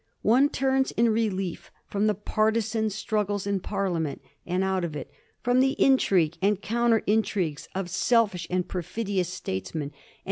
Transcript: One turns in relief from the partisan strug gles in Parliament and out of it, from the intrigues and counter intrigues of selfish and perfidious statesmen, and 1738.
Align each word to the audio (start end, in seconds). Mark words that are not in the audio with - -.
One 0.23 0.49
turns 0.49 0.89
in 0.93 1.11
relief 1.11 1.69
from 1.85 2.07
the 2.07 2.15
partisan 2.15 2.87
strug 2.87 3.27
gles 3.27 3.45
in 3.45 3.59
Parliament 3.59 4.23
and 4.47 4.63
out 4.63 4.83
of 4.83 4.95
it, 4.95 5.11
from 5.43 5.59
the 5.59 5.73
intrigues 5.79 6.39
and 6.41 6.59
counter 6.59 7.03
intrigues 7.05 7.67
of 7.75 7.87
selfish 7.87 8.47
and 8.49 8.67
perfidious 8.67 9.29
statesmen, 9.29 9.89
and 9.89 9.91
1738. 9.91 10.19